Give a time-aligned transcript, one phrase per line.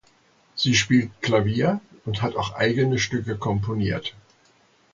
[0.55, 4.15] Sie spielt Klavier und hat auch eigene Stücke komponiert.